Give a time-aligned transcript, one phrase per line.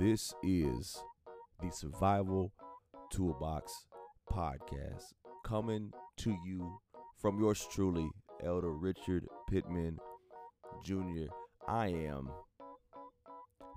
[0.00, 1.04] This is
[1.62, 2.54] the Survival
[3.12, 3.84] Toolbox
[4.32, 5.12] Podcast
[5.44, 6.78] coming to you
[7.20, 8.08] from yours truly,
[8.42, 9.98] Elder Richard Pittman
[10.82, 11.26] Jr.
[11.68, 12.30] I am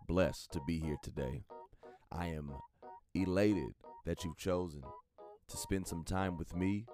[0.07, 1.44] blessed to be here today.
[2.10, 2.53] I am
[3.13, 3.74] elated
[4.05, 4.83] that you've chosen
[5.49, 6.85] to spend some time with me,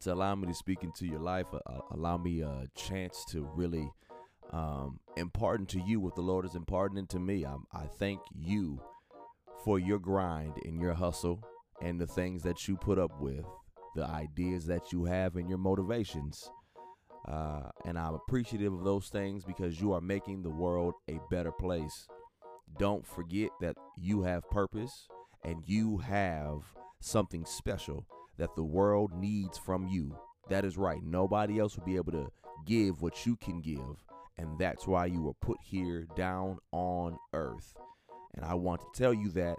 [0.00, 3.90] to allow me to speak into your life, uh, allow me a chance to really
[4.50, 7.44] um, impart into you what the Lord is imparting to me.
[7.44, 8.80] I, I thank you
[9.64, 11.42] for your grind and your hustle
[11.82, 13.44] and the things that you put up with,
[13.94, 16.50] the ideas that you have, and your motivations.
[17.26, 21.52] Uh, and I'm appreciative of those things because you are making the world a better
[21.52, 22.06] place.
[22.78, 25.08] Don't forget that you have purpose
[25.44, 26.62] and you have
[27.00, 28.06] something special
[28.38, 30.16] that the world needs from you.
[30.48, 31.02] That is right.
[31.02, 32.30] Nobody else will be able to
[32.64, 34.04] give what you can give.
[34.38, 37.74] And that's why you were put here down on earth.
[38.34, 39.56] And I want to tell you that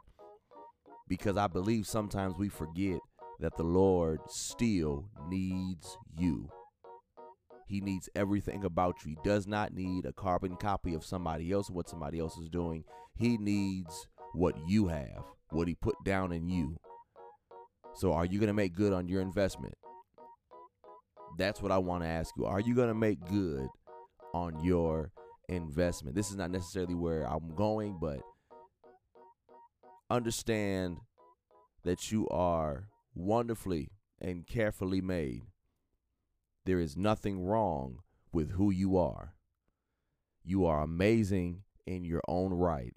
[1.08, 2.99] because I believe sometimes we forget
[3.40, 6.49] that the Lord still needs you.
[7.68, 9.12] He needs everything about you.
[9.12, 12.84] He does not need a carbon copy of somebody else, what somebody else is doing.
[13.15, 16.77] He needs what you have, what He put down in you.
[17.96, 19.74] So, are you going to make good on your investment?
[21.37, 22.46] That's what I want to ask you.
[22.46, 23.68] Are you going to make good
[24.38, 25.12] on your
[25.49, 26.16] investment?
[26.16, 28.21] This is not necessarily where I'm going, but
[30.10, 30.98] understand
[31.84, 33.90] that you are wonderfully
[34.21, 35.43] and carefully made.
[36.65, 37.99] There is nothing wrong
[38.32, 39.34] with who you are.
[40.43, 42.93] You are amazing in your own right.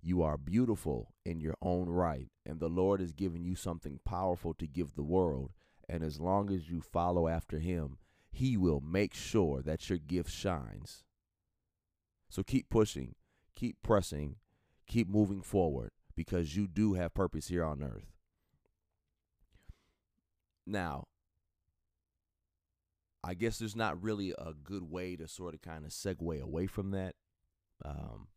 [0.00, 2.28] You are beautiful in your own right.
[2.46, 5.50] And the Lord has given you something powerful to give the world.
[5.88, 7.98] And as long as you follow after Him,
[8.30, 11.04] He will make sure that your gift shines.
[12.28, 13.14] So keep pushing,
[13.54, 14.36] keep pressing,
[14.86, 18.12] keep moving forward because you do have purpose here on earth.
[20.66, 21.06] Now,
[23.24, 26.66] I guess there's not really a good way to sort of kind of segue away
[26.66, 27.14] from that.
[27.84, 28.28] Um,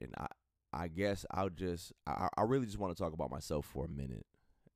[0.00, 0.26] and I,
[0.72, 3.88] I guess I'll just, I, I really just want to talk about myself for a
[3.88, 4.26] minute.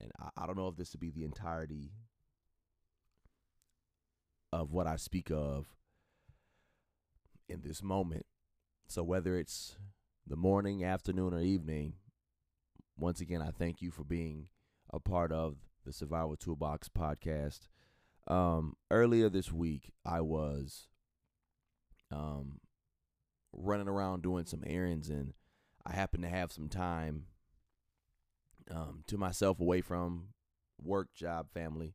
[0.01, 1.91] And I, I don't know if this would be the entirety
[4.53, 5.67] of what I speak of
[7.49, 8.27] in this moment.
[8.89, 9.77] So whether it's
[10.27, 11.95] the morning, afternoon, or evening,
[12.97, 14.49] once again, I thank you for being
[14.93, 17.69] a part of the Survival Toolbox podcast.
[18.29, 20.89] Um, earlier this week, I was
[22.13, 22.61] um,
[23.53, 25.33] running around doing some errands, and
[25.87, 27.27] I happened to have some time
[28.71, 30.29] um, to myself away from
[30.83, 31.95] work, job, family.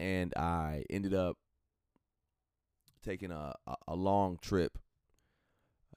[0.00, 1.36] And I ended up
[3.04, 3.54] taking a,
[3.86, 4.78] a, long trip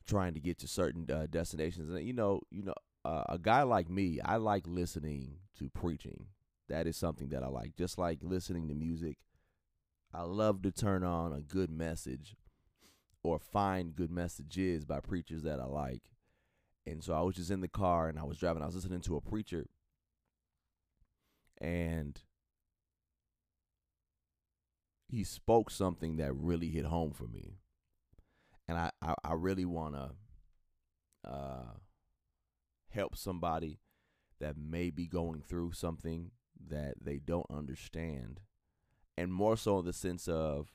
[0.05, 1.89] trying to get to certain uh, destinations.
[1.89, 2.73] And, you know, you know,
[3.05, 6.27] uh, a guy like me, I like listening to preaching.
[6.67, 7.77] That is something that I like.
[7.77, 9.19] Just like listening to music,
[10.13, 12.35] I love to turn on a good message
[13.23, 16.03] or find good messages by preachers that I like.
[16.85, 18.63] And so I was just in the car and I was driving.
[18.63, 19.67] I was listening to a preacher,
[21.61, 22.19] and
[25.13, 27.59] he spoke something that really hit home for me.
[28.67, 31.73] And I, I, I really want to uh,
[32.89, 33.79] help somebody
[34.39, 36.31] that may be going through something
[36.67, 38.39] that they don't understand.
[39.15, 40.71] And more so in the sense of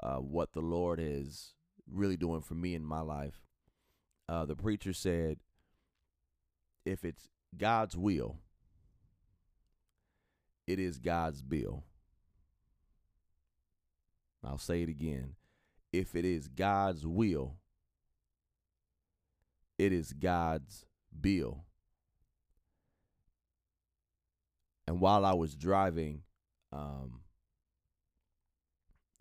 [0.00, 1.54] uh, what the Lord is
[1.88, 3.40] really doing for me in my life.
[4.28, 5.38] Uh, the preacher said,
[6.84, 8.38] if it's God's will,
[10.66, 11.84] it is God's bill.
[14.46, 15.34] I'll say it again.
[15.92, 17.56] If it is God's will,
[19.78, 20.84] it is God's
[21.18, 21.64] bill.
[24.86, 26.22] And while I was driving,
[26.72, 27.22] um,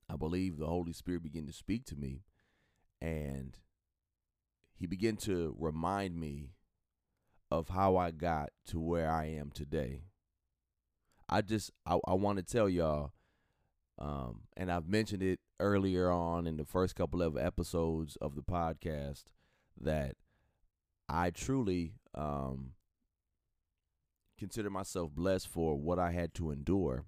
[0.07, 2.21] I believe the Holy Spirit began to speak to me,
[3.01, 3.57] and
[4.75, 6.51] He began to remind me
[7.49, 10.03] of how I got to where I am today.
[11.27, 13.13] I just I, I want to tell y'all,
[13.99, 18.43] um, and I've mentioned it earlier on in the first couple of episodes of the
[18.43, 19.25] podcast
[19.79, 20.15] that
[21.07, 22.71] I truly um,
[24.37, 27.05] consider myself blessed for what I had to endure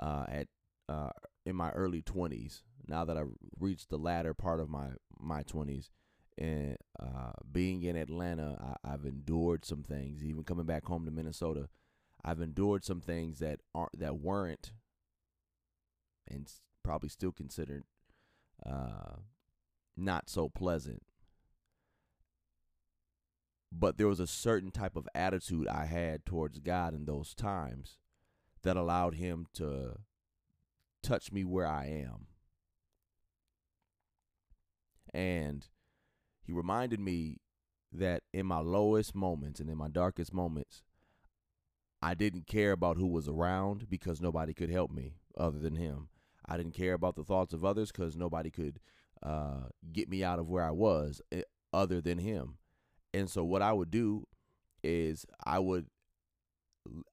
[0.00, 0.48] uh, at
[0.88, 1.10] uh,
[1.44, 2.62] in my early twenties.
[2.88, 4.88] Now that I've reached the latter part of my
[5.18, 5.90] my twenties,
[6.38, 10.22] and uh, being in Atlanta, I, have endured some things.
[10.24, 11.68] Even coming back home to Minnesota,
[12.24, 14.72] I've endured some things that aren't that weren't,
[16.28, 16.50] and
[16.82, 17.84] probably still considered
[18.64, 19.16] uh,
[19.96, 21.02] not so pleasant.
[23.72, 27.98] But there was a certain type of attitude I had towards God in those times
[28.62, 29.98] that allowed him to
[31.02, 32.26] touch me where I am.
[35.12, 35.66] And
[36.42, 37.38] he reminded me
[37.92, 40.82] that in my lowest moments and in my darkest moments,
[42.02, 46.08] I didn't care about who was around because nobody could help me other than him.
[46.48, 48.80] I didn't care about the thoughts of others because nobody could
[49.22, 52.58] uh, get me out of where I was eh, other than him.
[53.14, 54.26] And so what I would do
[54.82, 55.86] is I would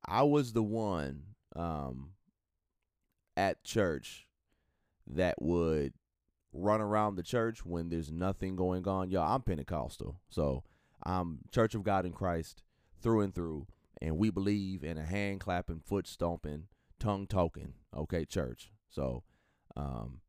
[0.06, 1.24] I was the one
[1.56, 2.12] um,
[3.36, 4.28] at church
[5.08, 5.94] that would
[6.54, 9.10] run around the church when there's nothing going on.
[9.10, 10.64] Y'all, I'm Pentecostal, so
[11.04, 12.62] I'm Church of God in Christ
[13.02, 13.68] through and through,
[14.02, 16.68] and we believe in a hand clapping, foot stomping,
[17.00, 17.74] tongue talking.
[17.96, 18.72] Okay, church.
[18.94, 19.24] So,
[19.76, 20.22] um,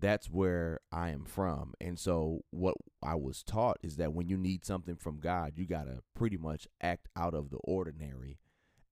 [0.00, 1.74] that's where I am from.
[1.80, 5.66] And so what I was taught is that when you need something from God, you
[5.66, 8.38] got to pretty much act out of the ordinary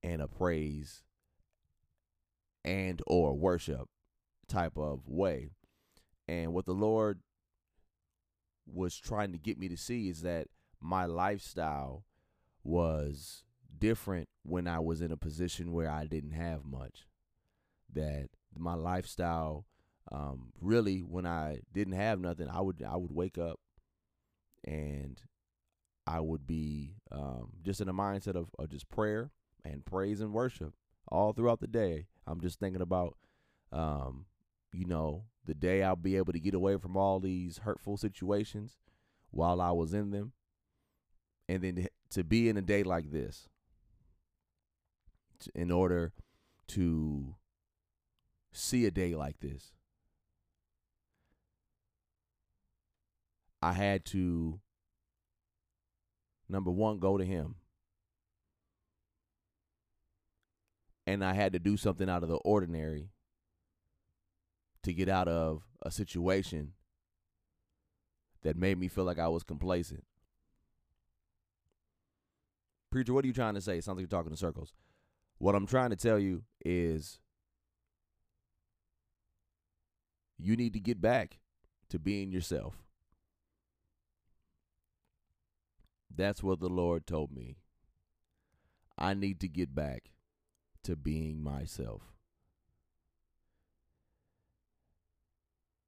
[0.03, 1.03] and a praise
[2.65, 3.89] and or worship
[4.49, 5.51] type of way.
[6.29, 7.21] And what the Lord
[8.67, 10.47] was trying to get me to see is that
[10.81, 12.05] my lifestyle
[12.63, 13.43] was
[13.77, 17.07] different when I was in a position where I didn't have much.
[17.93, 19.67] That my lifestyle
[20.11, 23.61] um, really when I didn't have nothing, I would I would wake up
[24.65, 25.21] and
[26.07, 29.31] I would be um, just in a mindset of, of just prayer
[29.65, 30.75] and praise and worship
[31.11, 32.07] all throughout the day.
[32.27, 33.17] I'm just thinking about,
[33.73, 34.27] um,
[34.73, 38.77] you know, the day I'll be able to get away from all these hurtful situations
[39.31, 40.33] while I was in them,
[41.49, 43.49] and then to be in a day like this,
[45.55, 46.13] in order
[46.69, 47.35] to
[48.53, 49.73] see a day like this,
[53.61, 54.61] I had to
[56.49, 57.55] number one go to him
[61.07, 63.11] and I had to do something out of the ordinary
[64.83, 66.73] to get out of a situation
[68.43, 70.05] that made me feel like I was complacent.
[72.91, 73.79] Preacher, what are you trying to say?
[73.79, 74.73] It sounds like you're talking in circles.
[75.39, 77.21] What I'm trying to tell you is
[80.43, 81.39] you need to get back
[81.89, 82.75] to being yourself.
[86.15, 87.57] That's what the Lord told me.
[88.99, 90.11] I need to get back
[90.85, 92.03] to being myself.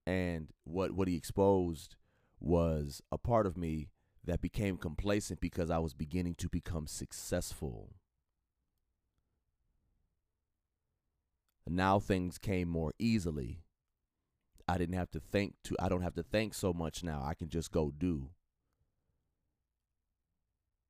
[0.06, 1.97] And what what he exposed
[2.41, 3.89] was a part of me
[4.25, 7.91] that became complacent because I was beginning to become successful.
[11.67, 13.62] Now things came more easily.
[14.66, 17.22] I didn't have to think to I don't have to think so much now.
[17.25, 18.31] I can just go do.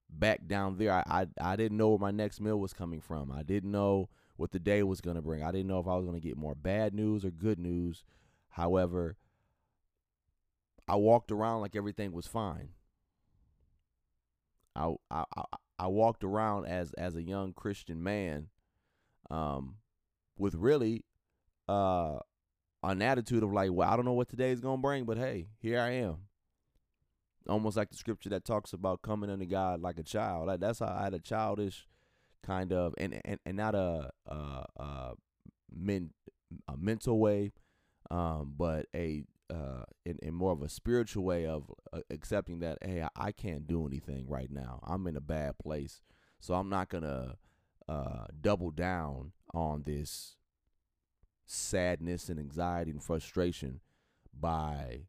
[0.09, 3.33] Back down there, I, I I didn't know where my next meal was coming from.
[3.33, 5.43] I didn't know what the day was to bring.
[5.43, 8.05] I didn't know if I was to get more bad news or good news.
[8.51, 9.17] However,
[10.87, 12.71] I walked around like everything was fine.
[14.77, 15.25] I I
[15.79, 18.49] I, walked around as as a young Christian man,
[19.31, 19.77] um,
[20.37, 21.05] with really,
[21.69, 22.19] uh,
[22.91, 25.49] an attitude of like, well, I don't know what today is gonna bring, but hey,
[25.61, 26.17] here I am.
[27.49, 30.47] Almost like the scripture that talks about coming unto God like a child.
[30.47, 31.87] Like that's how I had a childish
[32.43, 35.13] kind of and and, and not a a, a,
[35.75, 36.11] men,
[36.69, 37.53] a mental way,
[38.11, 42.79] um, but a uh, in, in more of a spiritual way of uh, accepting that
[42.83, 46.01] hey I, I, can't do anything right now i'm in a bad place
[46.41, 47.37] so i'm not gonna
[47.87, 50.37] uh, double down on this
[51.47, 53.81] sadness and anxiety and frustration
[54.39, 55.03] by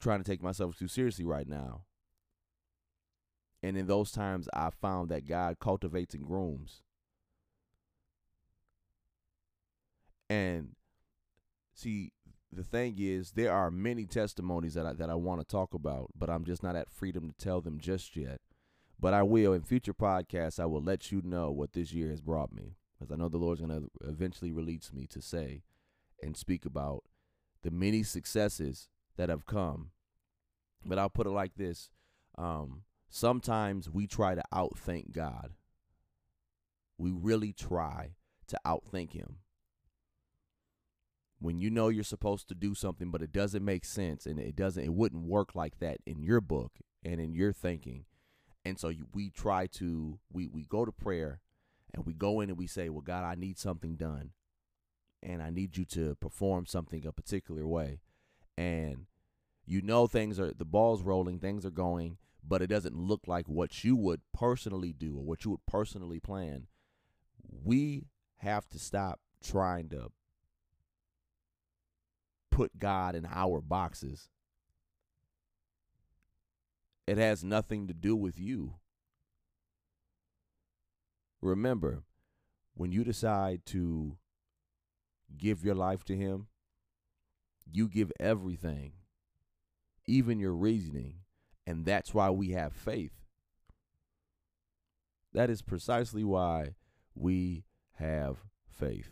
[0.00, 1.82] trying to take myself too seriously right now
[3.62, 6.82] and in those times, I found that God cultivates and grooms.
[10.30, 10.76] And
[11.74, 12.12] see,
[12.52, 16.10] the thing is, there are many testimonies that I, that I want to talk about,
[16.16, 18.40] but I'm just not at freedom to tell them just yet.
[19.00, 20.60] But I will in future podcasts.
[20.60, 23.38] I will let you know what this year has brought me, because I know the
[23.38, 25.62] Lord's going to eventually release me to say
[26.22, 27.04] and speak about
[27.62, 29.90] the many successes that have come.
[30.84, 31.90] But I'll put it like this:
[32.36, 35.52] um, Sometimes we try to outthink God.
[36.98, 38.14] We really try
[38.48, 39.36] to outthink Him.
[41.40, 44.56] When you know you're supposed to do something, but it doesn't make sense and it
[44.56, 46.72] doesn't, it wouldn't work like that in your book
[47.04, 48.04] and in your thinking.
[48.64, 51.40] And so you, we try to, we, we go to prayer
[51.98, 54.30] and we go in and we say, Well, God, I need something done.
[55.20, 57.98] And I need you to perform something a particular way.
[58.56, 59.06] And
[59.66, 63.48] You know things are the ball's rolling, things are going, but it doesn't look like
[63.48, 66.68] what you would personally do or what you would personally plan.
[67.64, 68.06] We
[68.38, 70.12] have to stop trying to
[72.50, 74.28] put God in our boxes.
[77.08, 78.74] It has nothing to do with you.
[81.40, 82.02] Remember,
[82.74, 84.16] when you decide to
[85.36, 86.48] give your life to Him,
[87.70, 88.92] you give everything,
[90.06, 91.20] even your reasoning.
[91.66, 93.12] And that's why we have faith.
[95.34, 96.76] That is precisely why
[97.14, 97.64] we
[97.96, 98.38] have
[98.70, 99.10] faith.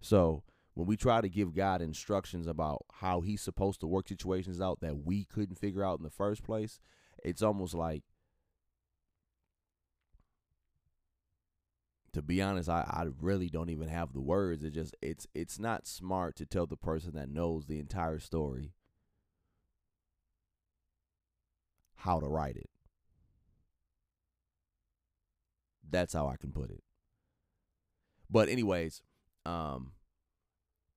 [0.00, 0.42] So,
[0.74, 4.80] when we try to give God instructions about how He's supposed to work situations out
[4.80, 6.80] that we couldn't figure out in the first place,
[7.24, 8.02] it's almost like
[12.18, 14.64] to be honest, I, I really don't even have the words.
[14.64, 18.72] It just it's it's not smart to tell the person that knows the entire story
[21.94, 22.68] how to write it.
[25.88, 26.82] That's how I can put it.
[28.28, 29.00] But anyways,
[29.46, 29.92] um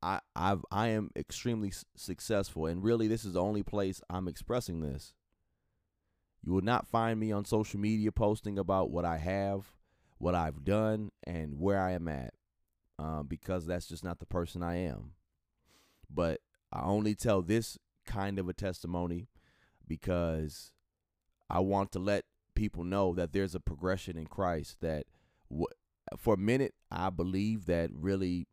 [0.02, 4.82] I I've I am extremely successful and really this is the only place I'm expressing
[4.82, 5.14] this.
[6.42, 9.68] You will not find me on social media posting about what I have
[10.22, 12.34] what I've done and where I am at
[13.00, 15.14] um, because that's just not the person I am.
[16.10, 19.30] But I only tell this kind of a testimony
[19.88, 20.72] because
[21.50, 25.06] I want to let people know that there's a progression in Christ that
[25.50, 25.66] w-
[26.18, 28.48] for a minute I believe that really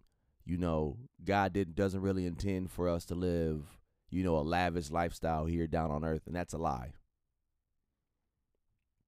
[0.44, 3.78] you know God didn't doesn't really intend for us to live
[4.10, 6.92] you know a lavish lifestyle here down on earth and that's a lie.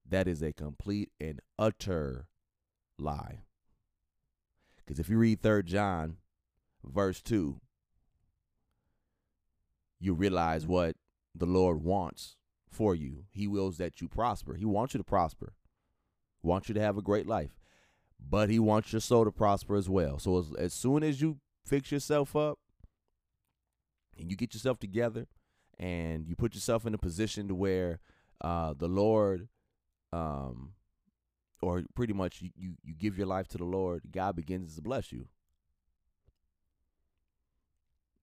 [0.09, 2.27] That is a complete and utter
[3.01, 3.41] lie.
[4.79, 6.17] Because if you read Third John,
[6.85, 7.61] verse 2,
[10.01, 10.97] you realize what
[11.35, 12.37] the Lord wants
[12.71, 13.25] for you.
[13.31, 14.55] He wills that you prosper.
[14.55, 15.53] He wants you to prosper,
[16.43, 17.59] wants you to have a great life,
[18.19, 20.19] but He wants your soul to prosper as well.
[20.19, 22.59] So as, as soon as you fix yourself up
[24.19, 25.27] and you get yourself together
[25.79, 28.01] and you put yourself in a position to where
[28.41, 29.49] uh, the Lord
[30.13, 30.73] um,
[31.63, 35.13] or pretty much you, you, give your life to the Lord, God begins to bless
[35.13, 35.27] you.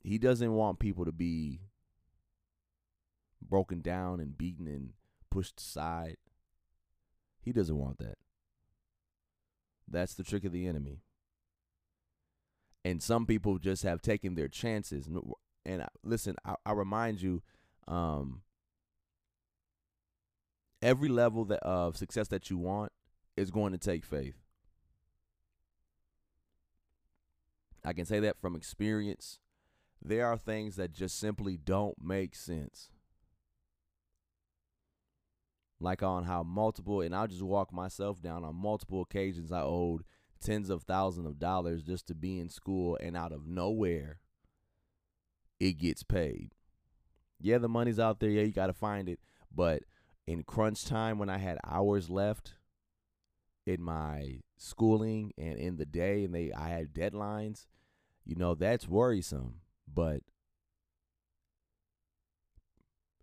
[0.03, 1.59] He doesn't want people to be
[3.41, 4.93] broken down and beaten and
[5.29, 6.17] pushed aside.
[7.41, 8.17] He doesn't want that.
[9.87, 11.01] That's the trick of the enemy.
[12.83, 15.09] And some people just have taken their chances.
[15.65, 17.41] And listen, I, I remind you,
[17.87, 18.41] um,
[20.81, 22.91] every level that of success that you want
[23.37, 24.35] is going to take faith.
[27.85, 29.39] I can say that from experience.
[30.03, 32.89] There are things that just simply don't make sense.
[35.79, 40.03] Like on how multiple, and I'll just walk myself down on multiple occasions, I owed
[40.41, 44.19] tens of thousands of dollars just to be in school, and out of nowhere,
[45.59, 46.51] it gets paid.
[47.39, 48.29] Yeah, the money's out there.
[48.29, 49.19] Yeah, you got to find it.
[49.53, 49.83] But
[50.25, 52.56] in crunch time, when I had hours left,
[53.67, 57.65] in my schooling and in the day and they I had deadlines,
[58.25, 59.61] you know, that's worrisome.
[59.91, 60.21] But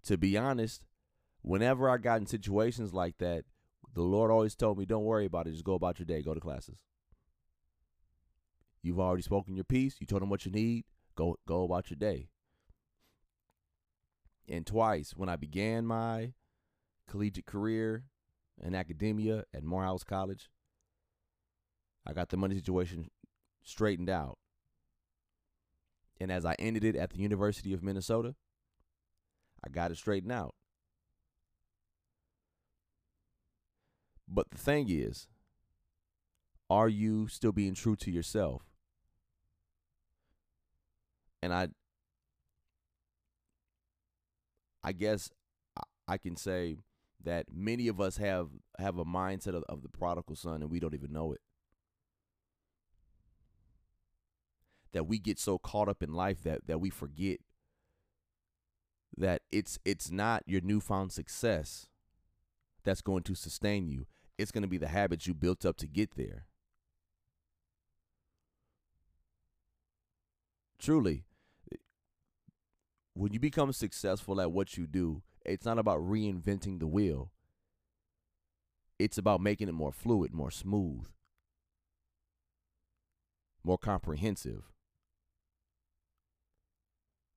[0.05, 0.85] to be honest,
[1.43, 3.45] whenever I got in situations like that,
[3.95, 6.35] the Lord always told me, Don't worry about it, just go about your day, go
[6.35, 6.79] to classes.
[8.83, 10.85] You've already spoken your piece, you told them what you need,
[11.15, 12.29] go go about your day.
[14.47, 16.35] And twice when I began my
[17.09, 18.05] collegiate career
[18.62, 20.50] in academia at Morehouse College.
[22.06, 23.11] I got the money situation
[23.62, 24.38] straightened out.
[26.20, 28.34] And as I ended it at the University of Minnesota,
[29.64, 30.54] I got it straightened out.
[34.28, 35.26] But the thing is,
[36.70, 38.62] are you still being true to yourself?
[41.42, 41.68] And I
[44.82, 45.30] I guess
[46.06, 46.78] I can say
[47.25, 50.81] that many of us have have a mindset of, of the prodigal son and we
[50.81, 51.40] don't even know it.
[54.93, 57.40] That we get so caught up in life that that we forget
[59.16, 61.88] that it's it's not your newfound success
[62.85, 64.07] that's going to sustain you.
[64.37, 66.47] It's going to be the habits you built up to get there.
[70.78, 71.25] Truly,
[73.14, 77.31] when you become successful at what you do, it's not about reinventing the wheel.
[78.99, 81.07] It's about making it more fluid, more smooth,
[83.65, 84.71] more comprehensive.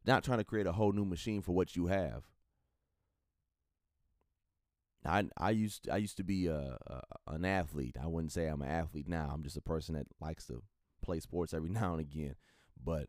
[0.05, 2.23] not trying to create a whole new machine for what you have.
[5.05, 7.97] I I used I used to be a, a, an athlete.
[8.01, 9.29] I wouldn't say I'm an athlete now.
[9.33, 10.63] I'm just a person that likes to
[11.01, 12.35] play sports every now and again.
[12.81, 13.07] But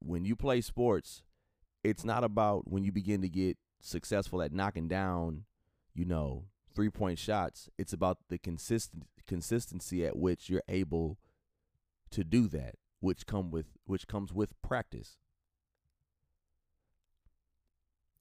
[0.00, 1.22] when you play sports,
[1.82, 5.44] it's not about when you begin to get successful at knocking down,
[5.94, 6.44] you know,
[6.74, 7.68] three point shots.
[7.78, 11.18] It's about the consistent consistency at which you're able
[12.10, 15.16] to do that, which come with which comes with practice.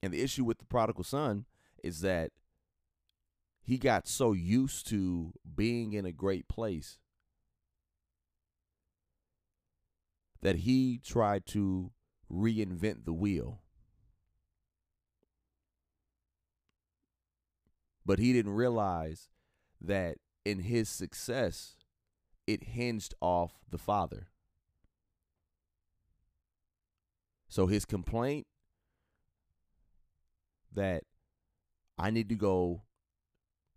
[0.02, 1.46] And the issue with the prodigal son
[1.84, 2.32] is that
[3.62, 6.98] he got so used to being in a great place
[10.42, 11.92] that he tried to
[12.32, 13.62] reinvent the wheel.
[18.06, 19.30] But he didn't realize
[19.82, 21.76] that in his success,
[22.48, 24.28] it hinged off the father.
[27.48, 28.48] So his complaint
[30.74, 31.04] that
[31.98, 32.84] I need to go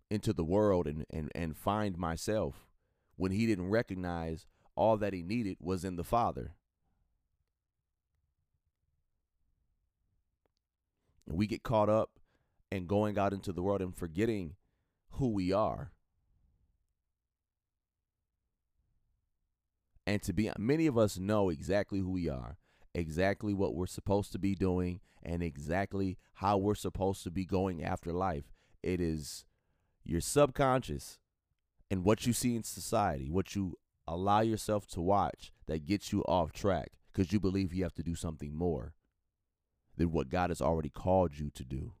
[0.09, 2.67] into the world and, and, and find myself
[3.15, 4.45] when he didn't recognize
[4.75, 6.53] all that he needed was in the Father.
[11.27, 12.11] We get caught up
[12.71, 14.55] and going out into the world and forgetting
[15.11, 15.91] who we are.
[20.05, 22.57] And to be many of us know exactly who we are,
[22.93, 27.83] exactly what we're supposed to be doing, and exactly how we're supposed to be going
[27.83, 28.51] after life.
[28.81, 29.45] It is
[30.03, 31.19] your subconscious
[31.89, 33.77] and what you see in society, what you
[34.07, 38.03] allow yourself to watch that gets you off track because you believe you have to
[38.03, 38.93] do something more
[39.97, 41.93] than what God has already called you to do.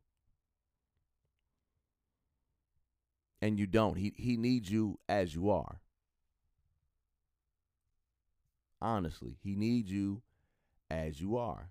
[3.41, 3.97] And you don't.
[3.97, 5.81] He he needs you as you are.
[8.81, 10.21] Honestly, he needs you
[10.89, 11.69] as you are.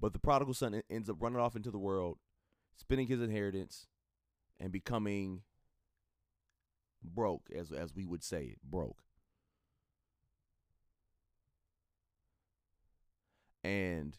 [0.00, 2.18] But the prodigal son ends up running off into the world,
[2.76, 3.86] spending his inheritance,
[4.60, 5.42] and becoming
[7.02, 8.98] broke, as as we would say it, broke.
[13.64, 14.18] And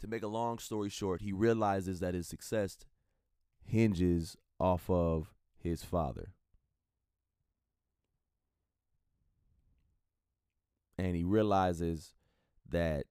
[0.00, 2.78] to make a long story short, he realizes that his success
[3.62, 6.32] hinges off of his father.
[10.98, 12.14] And he realizes
[12.68, 13.06] that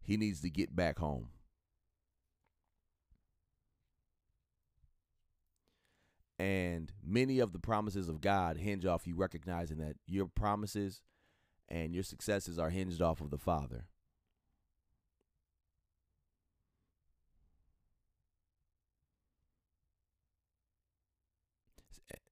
[0.00, 1.28] he needs to get back home.
[6.40, 11.02] And many of the promises of God hinge off you recognizing that your promises
[11.68, 13.84] and your successes are hinged off of the Father.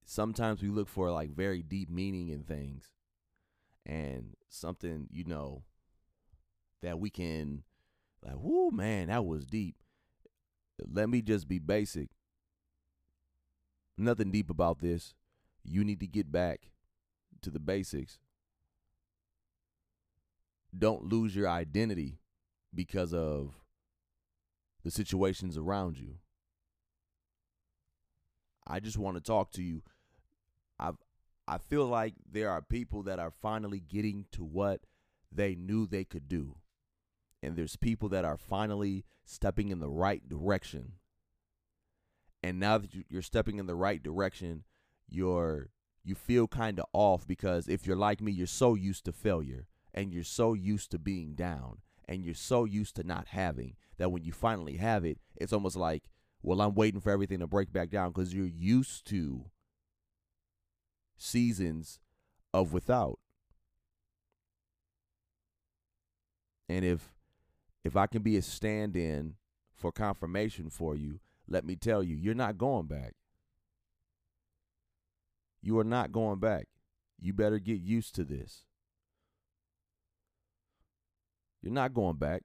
[0.06, 2.88] Sometimes we look for like very deep meaning in things
[3.84, 5.64] and something, you know,
[6.80, 7.62] that we can
[8.24, 9.76] like, whoo, man, that was deep.
[10.82, 12.08] Let me just be basic.
[13.98, 15.14] Nothing deep about this.
[15.64, 16.70] You need to get back
[17.42, 18.18] to the basics.
[20.76, 22.20] Don't lose your identity
[22.74, 23.54] because of
[24.84, 26.16] the situations around you.
[28.66, 29.82] I just want to talk to you.
[30.78, 30.92] I
[31.46, 34.82] I feel like there are people that are finally getting to what
[35.32, 36.56] they knew they could do
[37.42, 40.94] and there's people that are finally stepping in the right direction.
[42.42, 44.64] And now that you're stepping in the right direction,
[45.08, 45.70] you're
[46.04, 49.66] you feel kind of off because if you're like me, you're so used to failure
[49.92, 54.10] and you're so used to being down and you're so used to not having that
[54.10, 56.04] when you finally have it, it's almost like,
[56.42, 59.46] well, I'm waiting for everything to break back down because you're used to
[61.16, 61.98] seasons
[62.54, 63.18] of without.
[66.68, 67.12] And if
[67.84, 69.34] if I can be a stand in
[69.74, 73.14] for confirmation for you, let me tell you, you're not going back.
[75.62, 76.68] You are not going back.
[77.20, 78.64] You better get used to this.
[81.60, 82.42] You're not going back.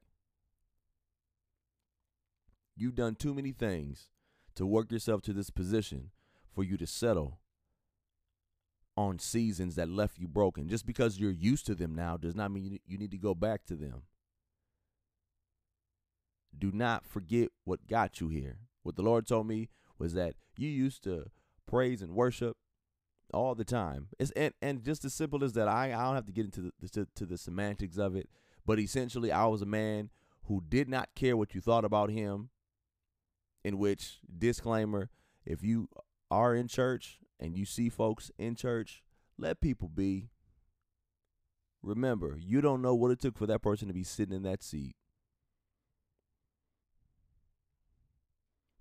[2.76, 4.10] You've done too many things
[4.56, 6.10] to work yourself to this position
[6.54, 7.40] for you to settle
[8.98, 10.68] on seasons that left you broken.
[10.68, 13.66] Just because you're used to them now does not mean you need to go back
[13.66, 14.04] to them
[16.58, 18.58] do not forget what got you here.
[18.84, 21.32] What the Lord told me was that you used to
[21.66, 22.58] praise and worship
[23.34, 24.10] all the time.
[24.20, 25.68] It's and, and just as simple as that.
[25.68, 28.30] I I don't have to get into the to, the semantics of it,
[28.66, 30.10] but essentially, I was a man
[30.44, 32.50] who did not care what you thought about him,
[33.64, 35.10] in which disclaimer,
[35.46, 35.90] if you
[36.30, 39.04] are in church and you see folks in church,
[39.38, 40.30] let people be.
[41.82, 44.64] Remember, you don't know what it took for that person to be sitting in that
[44.64, 44.96] seat.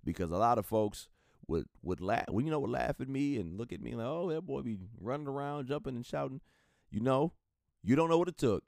[0.03, 1.07] Because a lot of folks
[1.47, 4.29] would would laugh, you know, would laugh at me and look at me like, "Oh,
[4.29, 6.41] that boy be running around, jumping and shouting."
[6.89, 7.33] You know,
[7.81, 8.63] you don't know what it took.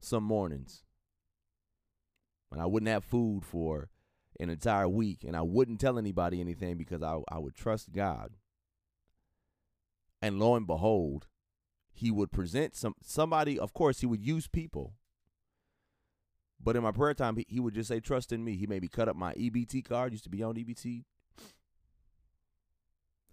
[0.00, 0.82] Some mornings
[2.52, 3.88] when I wouldn't have food for
[4.38, 8.32] an entire week and I wouldn't tell anybody anything because I, I would trust God.
[10.20, 11.28] And lo and behold,
[11.94, 14.94] he would present some somebody, of course, he would use people.
[16.62, 18.56] But in my prayer time, he, would just say, trust in me.
[18.56, 21.04] He maybe cut up my EBT card, used to be on EBT.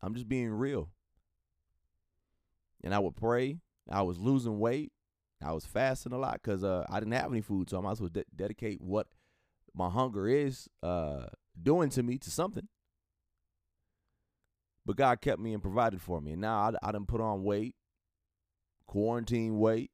[0.01, 0.89] I'm just being real.
[2.83, 3.59] And I would pray.
[3.89, 4.91] I was losing weight.
[5.43, 7.91] I was fasting a lot because uh, I didn't have any food, so I might
[7.91, 9.07] as well de- dedicate what
[9.73, 11.27] my hunger is uh,
[11.61, 12.67] doing to me to something.
[14.85, 17.43] But God kept me and provided for me, and now I, I done put on
[17.43, 17.75] weight,
[18.87, 19.91] quarantine weight,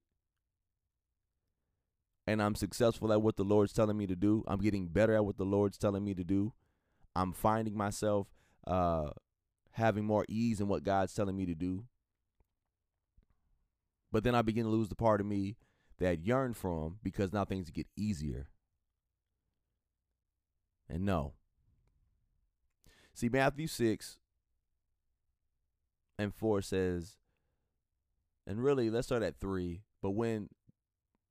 [2.28, 4.44] and I'm successful at what the Lord's telling me to do.
[4.48, 6.54] I'm getting better at what the Lord's telling me to do.
[7.16, 8.28] I'm finding myself
[8.66, 9.10] uh,
[9.72, 11.86] having more ease in what God's telling me to do.
[14.12, 15.58] But then I begin to lose the part of me
[16.00, 18.50] that yearned for him because now things get easier.
[20.90, 21.34] And no.
[23.14, 24.20] See, Matthew 6
[26.18, 27.18] and 4 says,
[28.48, 29.82] and really, let's start at 3.
[30.02, 30.50] But when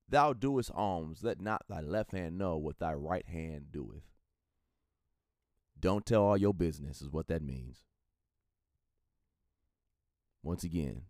[0.08, 4.04] thou doest alms, let not thy left hand know what thy right hand doeth.
[5.78, 7.84] Don't tell all your business, is what that means.
[10.42, 11.02] Once again,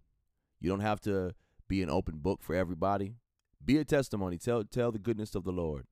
[0.60, 1.34] you don't have to
[1.68, 3.16] be an open book for everybody.
[3.64, 4.38] Be a testimony.
[4.38, 5.86] Tell tell the goodness of the Lord.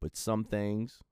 [0.00, 1.02] But some things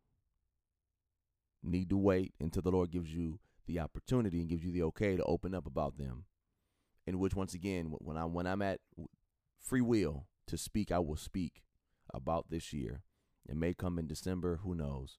[1.62, 5.16] need to wait until the Lord gives you the opportunity and gives you the okay
[5.16, 6.24] to open up about them.
[7.06, 8.80] In which once again, when I when I'm at
[9.60, 11.62] free will to speak, I will speak
[12.12, 13.02] about this year.
[13.48, 15.18] It may come in December, who knows.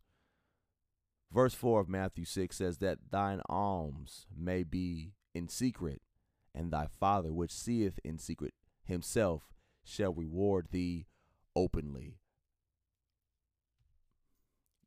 [1.32, 6.02] Verse 4 of Matthew 6 says that thine alms may be in secret,
[6.56, 11.06] and thy Father which seeth in secret himself shall reward thee
[11.56, 12.18] openly.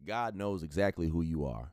[0.05, 1.73] God knows exactly who you are.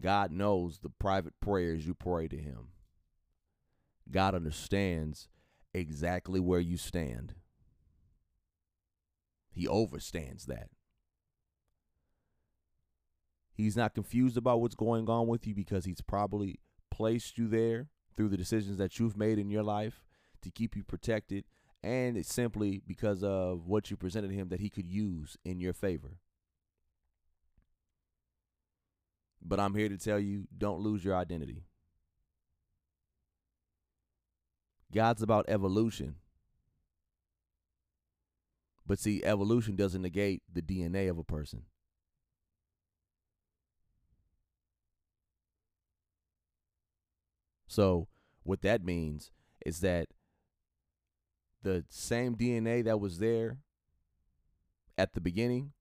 [0.00, 2.68] God knows the private prayers you pray to him.
[4.10, 5.28] God understands
[5.74, 7.34] exactly where you stand.
[9.50, 10.70] He overstands that.
[13.54, 16.58] He's not confused about what's going on with you because he's probably
[16.90, 20.02] placed you there through the decisions that you've made in your life
[20.42, 21.44] to keep you protected,
[21.82, 25.72] and it's simply because of what you presented him that he could use in your
[25.72, 26.16] favor.
[29.44, 31.64] But I'm here to tell you don't lose your identity.
[34.92, 36.16] God's about evolution.
[38.86, 41.62] But see, evolution doesn't negate the DNA of a person.
[47.66, 48.08] So,
[48.42, 49.30] what that means
[49.64, 50.08] is that
[51.62, 53.58] the same DNA that was there
[54.98, 55.72] at the beginning,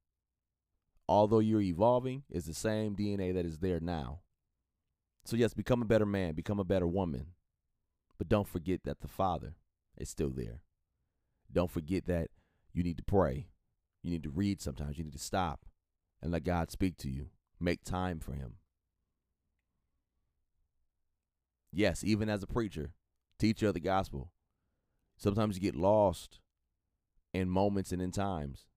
[1.09, 4.19] although you're evolving, is the same DNA that is there now.
[5.25, 7.27] So, yes, become a better man, become a better woman.
[8.21, 9.55] But don't forget that the Father
[9.97, 10.61] is still there.
[11.51, 12.27] Don't forget that
[12.71, 13.47] you need to pray.
[14.03, 14.99] You need to read sometimes.
[14.99, 15.65] You need to stop
[16.21, 17.29] and let God speak to you.
[17.59, 18.57] Make time for Him.
[21.73, 22.91] Yes, even as a preacher,
[23.39, 24.31] teacher of the gospel,
[25.17, 26.39] Sometimes you get lost
[27.33, 28.67] in moments and in times.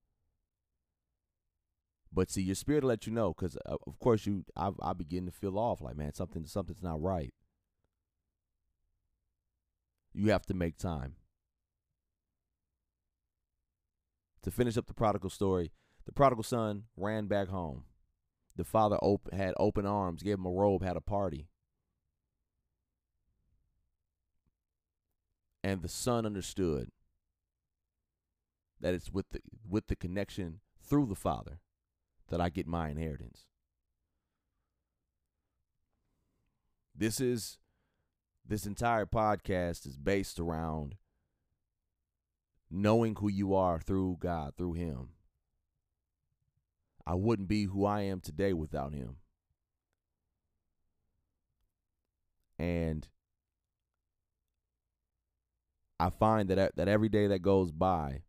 [2.10, 4.94] But see, your spirit will let you know, because uh, of course you, I, I
[4.94, 5.82] begin to feel off.
[5.82, 7.34] Like, man, something, something's not right.
[10.14, 11.16] You have to make time.
[14.42, 15.72] To finish up the prodigal story,
[16.06, 17.84] the prodigal son ran back home.
[18.56, 21.48] The father op- had open arms, gave him a robe, had a party.
[25.64, 26.90] and the son understood
[28.80, 31.58] that it's with the with the connection through the father
[32.28, 33.46] that I get my inheritance.
[36.94, 37.58] This is
[38.46, 40.96] this entire podcast is based around
[42.70, 45.10] knowing who you are through God, through him.
[47.06, 49.16] I wouldn't be who I am today without him.
[52.58, 53.06] And
[55.98, 58.22] I find that that every day that goes by,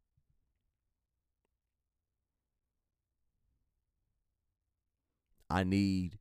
[5.49, 6.19] I need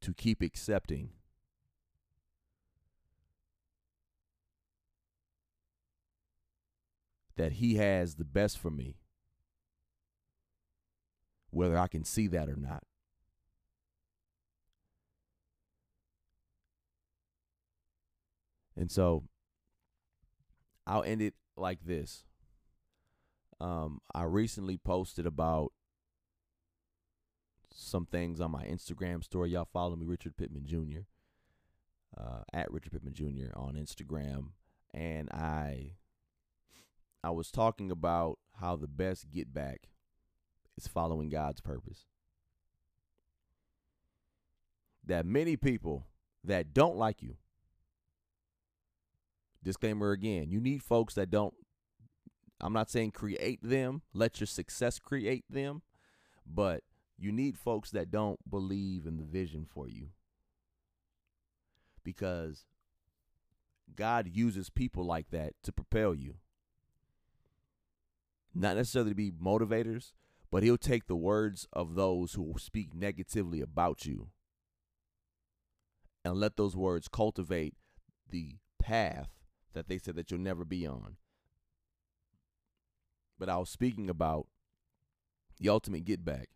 [0.00, 1.10] to keep accepting
[7.36, 8.96] that He has the best for me,
[11.50, 12.82] whether I can see that or not.
[18.76, 19.24] And so
[20.86, 22.24] I'll end it like this.
[23.58, 25.72] Um, I recently posted about
[27.72, 29.50] some things on my Instagram story.
[29.50, 31.00] Y'all follow me, Richard Pittman Jr.
[32.16, 33.56] Uh, at Richard Pittman Jr.
[33.56, 34.50] on Instagram,
[34.94, 35.92] and I
[37.26, 39.88] I was talking about how the best get back
[40.78, 42.04] is following God's purpose.
[45.04, 46.06] That many people
[46.44, 47.34] that don't like you.
[49.60, 51.52] Disclaimer again, you need folks that don't
[52.60, 55.82] I'm not saying create them, let your success create them,
[56.46, 56.84] but
[57.18, 60.10] you need folks that don't believe in the vision for you.
[62.04, 62.66] Because
[63.96, 66.36] God uses people like that to propel you.
[68.58, 70.12] Not necessarily to be motivators,
[70.50, 74.30] but He'll take the words of those who speak negatively about you
[76.24, 77.74] and let those words cultivate
[78.30, 79.28] the path
[79.74, 81.16] that they said that you'll never be on.
[83.38, 84.46] But I was speaking about
[85.60, 86.48] the ultimate get back.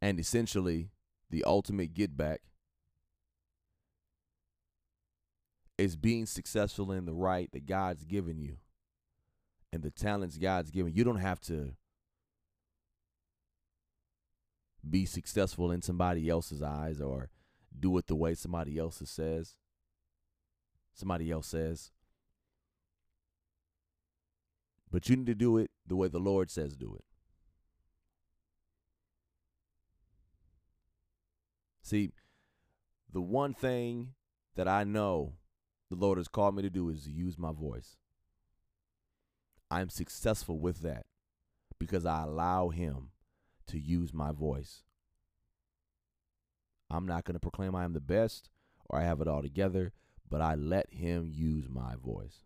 [0.00, 0.88] And essentially,
[1.28, 2.40] the ultimate get back
[5.80, 8.56] is being successful in the right that God's given you
[9.72, 10.94] and the talents God's given.
[10.94, 11.72] You don't have to
[14.88, 17.30] be successful in somebody else's eyes or
[17.78, 19.54] do it the way somebody else says.
[20.92, 21.92] Somebody else says.
[24.90, 27.04] But you need to do it the way the Lord says do it.
[31.82, 32.10] See,
[33.10, 34.14] the one thing
[34.56, 35.34] that I know
[35.90, 37.96] the Lord has called me to do is to use my voice.
[39.70, 41.06] I'm successful with that
[41.78, 43.10] because I allow Him
[43.66, 44.82] to use my voice.
[46.88, 48.50] I'm not going to proclaim I am the best
[48.88, 49.92] or I have it all together,
[50.28, 52.44] but I let Him use my voice.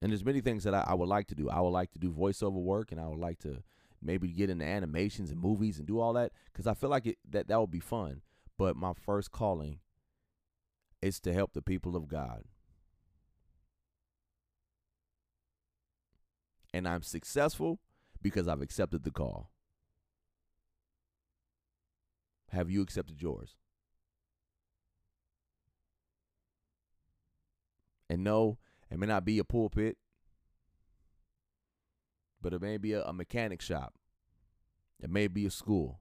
[0.00, 1.50] And there's many things that I, I would like to do.
[1.50, 3.62] I would like to do voiceover work, and I would like to
[4.00, 7.18] maybe get into animations and movies and do all that because I feel like it,
[7.30, 8.22] that that would be fun.
[8.58, 9.78] But my first calling
[11.00, 12.42] is to help the people of God.
[16.74, 17.78] And I'm successful
[18.20, 19.52] because I've accepted the call.
[22.50, 23.54] Have you accepted yours?
[28.10, 28.58] And no,
[28.90, 29.98] it may not be a pulpit,
[32.40, 33.94] but it may be a, a mechanic shop.
[35.00, 36.00] It may be a school.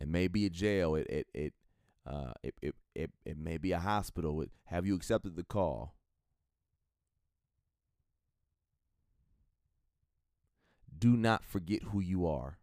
[0.00, 0.94] It may be a jail.
[0.94, 1.54] It it it
[2.06, 4.42] uh, it, it it it may be a hospital.
[4.42, 5.94] It, have you accepted the call?
[10.98, 12.58] Do not forget who you are.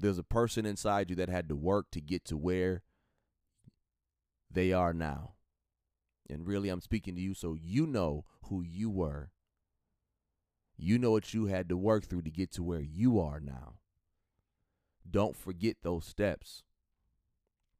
[0.00, 2.82] There's a person inside you that had to work to get to where
[4.50, 5.34] they are now.
[6.30, 9.30] And really, I'm speaking to you so you know who you were.
[10.80, 13.74] You know what you had to work through to get to where you are now.
[15.10, 16.62] Don't forget those steps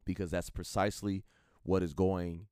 [0.04, 1.24] because that's precisely
[1.62, 2.46] what is going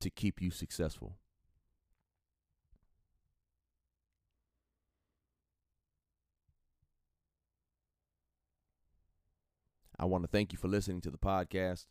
[0.00, 1.16] to keep you successful.
[9.98, 11.86] I want to thank you for listening to the podcast.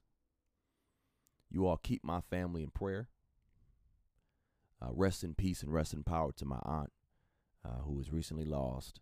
[1.50, 3.10] You all keep my family in prayer.
[4.82, 6.92] Uh, rest in peace and rest in power to my aunt,
[7.64, 9.00] uh, who was recently lost.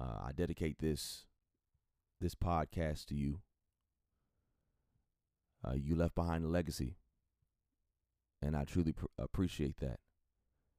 [0.00, 1.26] Uh, I dedicate this
[2.20, 3.40] this podcast to you.
[5.66, 6.96] Uh, you left behind a legacy,
[8.40, 10.00] and I truly pr- appreciate that.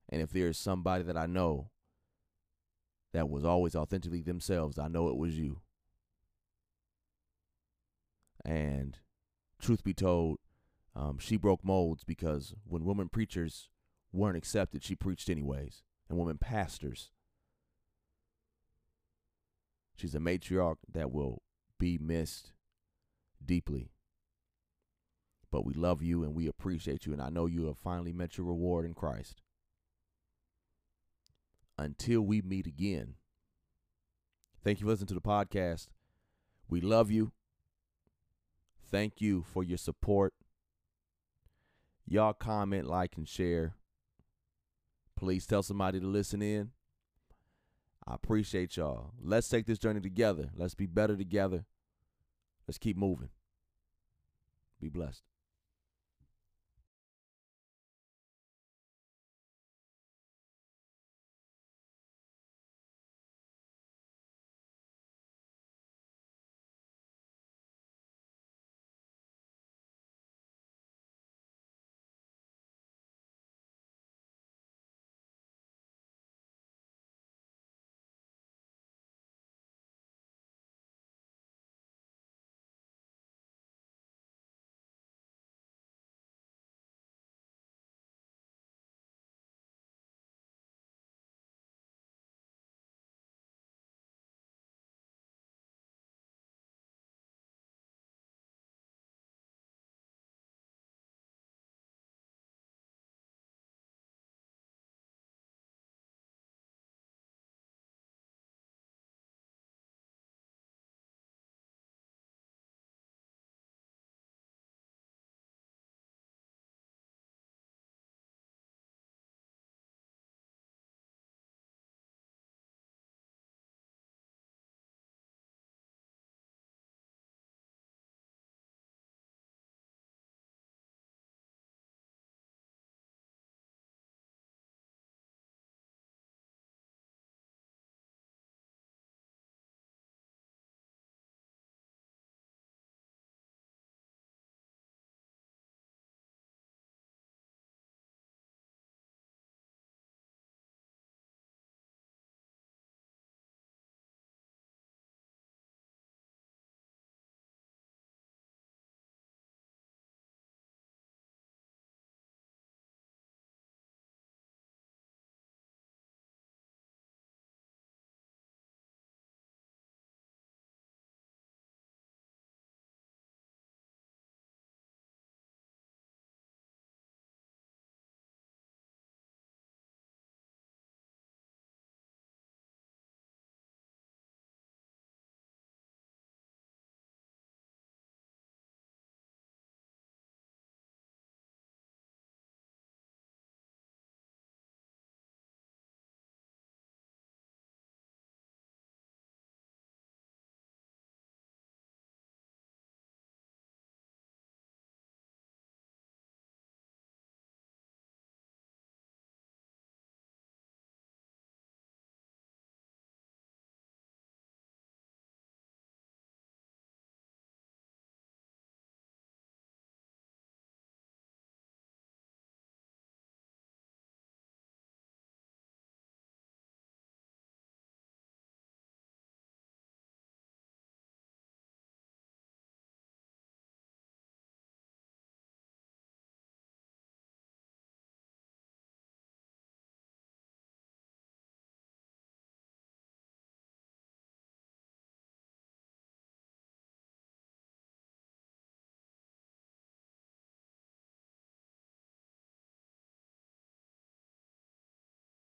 [0.09, 1.69] And if there is somebody that I know
[3.13, 5.61] that was always authentically themselves, I know it was you.
[8.43, 8.99] And
[9.59, 10.37] truth be told,
[10.95, 13.69] um, she broke molds because when women preachers
[14.13, 15.83] weren't accepted, she preached anyways.
[16.09, 17.11] And women pastors,
[19.95, 21.41] she's a matriarch that will
[21.79, 22.51] be missed
[23.43, 23.91] deeply.
[25.51, 27.13] But we love you and we appreciate you.
[27.13, 29.41] And I know you have finally met your reward in Christ.
[31.77, 33.15] until we meet again.
[34.63, 35.87] Thank you for listening to the podcast.
[36.69, 37.31] We love you.
[38.89, 40.33] Thank you for your support.
[42.07, 43.73] Y'all comment, like, and share.
[45.15, 46.71] Please tell somebody to listen in.
[48.07, 49.11] I appreciate y'all.
[49.21, 50.51] Let's take this journey together.
[50.55, 51.65] Let's be better together.
[52.67, 53.29] Let's keep moving.
[54.79, 55.23] Be blessed.